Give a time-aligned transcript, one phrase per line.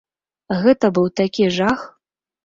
[0.61, 1.79] Гэта быў такі жах.